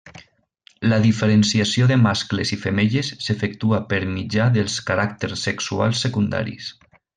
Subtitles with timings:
[0.93, 6.73] La diferenciació de mascles i femelles s'efectua per mitjà dels caràcters sexuals secundaris.